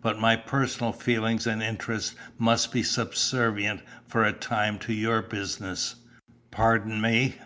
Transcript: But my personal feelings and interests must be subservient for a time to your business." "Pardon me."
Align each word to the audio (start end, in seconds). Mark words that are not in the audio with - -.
But 0.00 0.16
my 0.20 0.36
personal 0.36 0.92
feelings 0.92 1.44
and 1.44 1.60
interests 1.60 2.14
must 2.38 2.70
be 2.70 2.84
subservient 2.84 3.80
for 4.06 4.22
a 4.22 4.32
time 4.32 4.78
to 4.78 4.92
your 4.92 5.22
business." 5.22 5.96
"Pardon 6.52 7.00
me." 7.00 7.36